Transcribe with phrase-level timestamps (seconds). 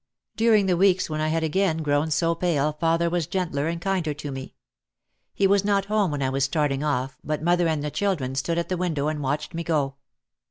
[0.35, 4.15] During the weeks when I had again grown so pale father was gentler and kinder
[4.15, 4.55] to me.
[5.31, 8.57] He was not home when I was starting off but mother and the children stood
[8.57, 9.97] at the window and watched me go.